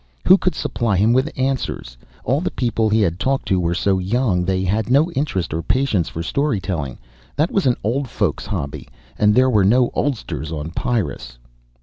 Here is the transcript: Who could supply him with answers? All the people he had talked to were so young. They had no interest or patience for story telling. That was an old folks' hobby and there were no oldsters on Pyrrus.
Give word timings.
Who 0.27 0.39
could 0.39 0.55
supply 0.55 0.97
him 0.97 1.13
with 1.13 1.29
answers? 1.37 1.95
All 2.23 2.41
the 2.41 2.49
people 2.49 2.89
he 2.89 3.01
had 3.01 3.19
talked 3.19 3.47
to 3.49 3.59
were 3.59 3.75
so 3.75 3.99
young. 3.99 4.43
They 4.45 4.63
had 4.63 4.89
no 4.89 5.11
interest 5.11 5.53
or 5.53 5.61
patience 5.61 6.09
for 6.09 6.23
story 6.23 6.59
telling. 6.59 6.97
That 7.35 7.51
was 7.51 7.67
an 7.67 7.75
old 7.83 8.07
folks' 8.09 8.47
hobby 8.47 8.87
and 9.19 9.35
there 9.35 9.47
were 9.51 9.63
no 9.63 9.91
oldsters 9.93 10.51
on 10.51 10.71
Pyrrus. 10.71 11.37